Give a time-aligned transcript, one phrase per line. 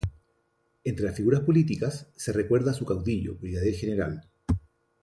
[0.83, 4.27] Entre las figuras políticas se recuerda a su caudillo, Brigadier Gral.